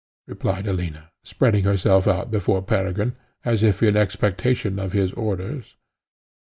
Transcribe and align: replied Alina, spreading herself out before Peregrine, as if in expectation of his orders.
replied 0.25 0.65
Alina, 0.65 1.11
spreading 1.23 1.63
herself 1.63 2.07
out 2.07 2.31
before 2.31 2.63
Peregrine, 2.63 3.15
as 3.45 3.61
if 3.61 3.83
in 3.83 3.95
expectation 3.95 4.79
of 4.79 4.93
his 4.93 5.11
orders. 5.13 5.75